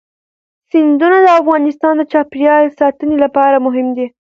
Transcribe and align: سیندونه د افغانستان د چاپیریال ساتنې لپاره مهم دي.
سیندونه 0.69 1.17
د 1.25 1.27
افغانستان 1.39 1.93
د 1.97 2.01
چاپیریال 2.11 2.63
ساتنې 2.79 3.17
لپاره 3.23 3.63
مهم 3.65 3.87
دي. 3.97 4.07